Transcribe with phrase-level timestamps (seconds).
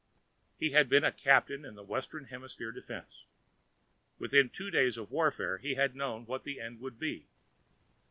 [0.57, 3.25] _He had been a captain in the Western Hemisphere Defense.
[4.17, 7.27] Within two days of warfare, he had known what the end would be.